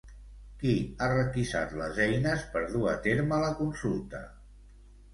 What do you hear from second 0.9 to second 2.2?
ha requisat les